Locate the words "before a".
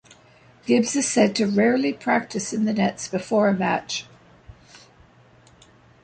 3.07-3.53